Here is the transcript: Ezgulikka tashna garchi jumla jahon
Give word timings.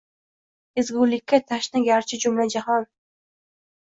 Ezgulikka 0.81 1.39
tashna 1.51 1.83
garchi 1.89 2.19
jumla 2.25 2.47
jahon 2.53 2.87